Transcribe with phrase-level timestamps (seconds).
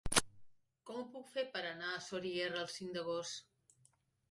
[0.89, 3.49] Com ho puc fer per anar a Soriguera el cinc d'agost?